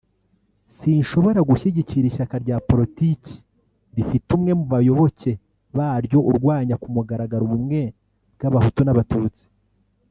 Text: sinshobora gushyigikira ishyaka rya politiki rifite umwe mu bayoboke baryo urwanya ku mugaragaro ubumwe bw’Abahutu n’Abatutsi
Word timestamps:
sinshobora 0.77 1.39
gushyigikira 1.49 2.05
ishyaka 2.07 2.35
rya 2.43 2.57
politiki 2.69 3.35
rifite 3.95 4.27
umwe 4.37 4.51
mu 4.59 4.65
bayoboke 4.73 5.31
baryo 5.77 6.19
urwanya 6.29 6.75
ku 6.81 6.87
mugaragaro 6.95 7.43
ubumwe 7.45 7.81
bw’Abahutu 8.35 8.81
n’Abatutsi 8.85 9.43